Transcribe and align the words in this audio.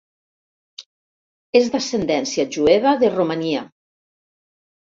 És 1.61 1.69
d'ascendència 1.75 2.47
jueva 2.57 2.97
de 3.05 3.13
Romania. 3.19 3.65